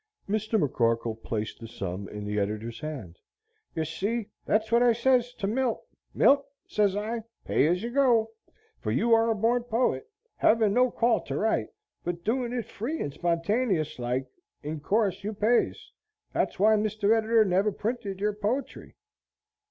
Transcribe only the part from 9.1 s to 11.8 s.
are a borned poet. Hevin no call to write,